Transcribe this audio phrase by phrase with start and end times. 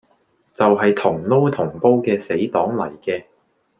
[0.57, 3.23] 就係同撈同煲嘅死黨嚟嘅